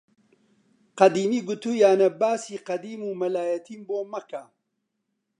[0.99, 4.43] قەدیمی گوتوویانە باسی قەدیم و مەلایەتیم بۆ مەکە!